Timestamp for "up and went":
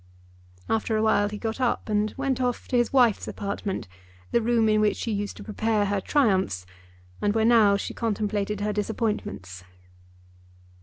1.61-2.41